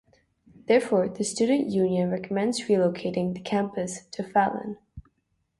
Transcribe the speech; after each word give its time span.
Therefore, 0.65 1.09
the 1.09 1.23
student 1.23 1.69
union 1.69 2.09
recommends 2.09 2.61
relocating 2.61 3.35
the 3.35 3.39
campus 3.39 4.07
to 4.13 4.23
Falun. 4.23 4.77